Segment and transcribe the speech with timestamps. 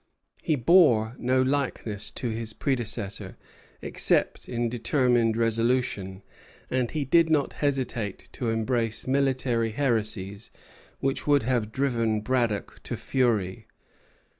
[0.41, 3.37] He bore no likeness to his predecessor,
[3.83, 6.23] except in determined resolution,
[6.71, 10.49] and he did not hesitate to embrace military heresies
[11.01, 13.67] which would have driven Braddock to fury.